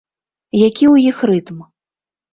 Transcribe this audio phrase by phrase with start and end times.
[0.67, 1.57] Які ў іх рытм?